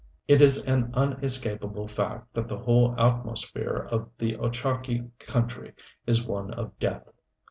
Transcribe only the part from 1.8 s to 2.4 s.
fact